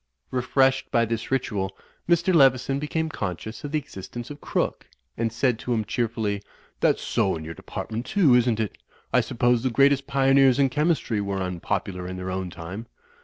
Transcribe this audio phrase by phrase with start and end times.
[0.31, 1.77] Refreshed by this ritual,
[2.09, 2.33] Mr.
[2.33, 6.41] Leveson became con scious of the existence of Crooke, and said to him, cheerfully,
[6.79, 8.79] "That's so in your department, too, isn't it?
[9.13, 12.87] I suppose the greatest pioneers in chemistry were un popular in their own time."